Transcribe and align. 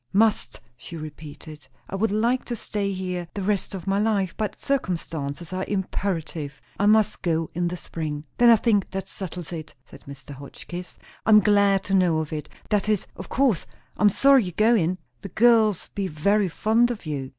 "Must," 0.13 0.59
she 0.77 0.97
repeated. 0.97 1.67
"I 1.87 1.93
would 1.95 2.09
like 2.09 2.43
to 2.45 2.55
stay 2.55 2.91
here 2.91 3.27
the 3.35 3.43
rest 3.43 3.75
of 3.75 3.85
my 3.85 3.99
life; 3.99 4.33
but 4.35 4.59
circumstances 4.59 5.53
are 5.53 5.63
imperative. 5.67 6.59
I 6.79 6.87
must 6.87 7.21
go 7.21 7.51
in 7.53 7.67
the 7.67 7.77
spring." 7.77 8.25
"Then 8.39 8.49
I 8.49 8.55
think 8.55 8.89
that 8.89 9.07
settles 9.07 9.53
it," 9.53 9.75
said 9.85 10.05
Mr. 10.07 10.31
Hotchkiss. 10.31 10.97
"I'm 11.23 11.39
glad 11.39 11.83
to 11.83 11.93
know 11.93 12.19
it. 12.23 12.49
That 12.71 12.89
is! 12.89 13.05
of 13.15 13.29
course 13.29 13.67
I'm 13.95 14.09
sorry 14.09 14.45
ye're 14.45 14.53
goin'; 14.57 14.97
the 15.21 15.29
girls 15.29 15.89
be 15.89 16.07
very 16.07 16.49
fond 16.49 16.89
of 16.89 17.05
you." 17.05 17.29